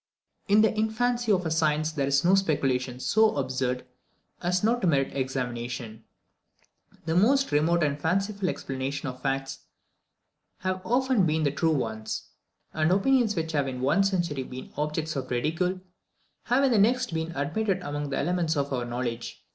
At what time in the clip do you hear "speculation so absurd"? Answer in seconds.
2.33-3.85